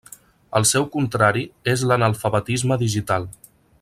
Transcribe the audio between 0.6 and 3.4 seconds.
seu contrari és l'analfabetisme digital.